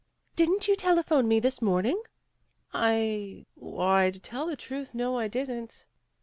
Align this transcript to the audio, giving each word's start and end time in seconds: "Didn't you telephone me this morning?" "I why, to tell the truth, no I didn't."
"Didn't 0.35 0.67
you 0.67 0.75
telephone 0.75 1.27
me 1.27 1.39
this 1.39 1.61
morning?" 1.61 2.01
"I 2.73 3.45
why, 3.53 4.09
to 4.09 4.19
tell 4.19 4.47
the 4.47 4.55
truth, 4.55 4.95
no 4.95 5.19
I 5.19 5.27
didn't." 5.27 5.85